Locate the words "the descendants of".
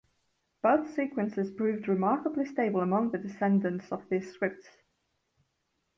3.11-4.09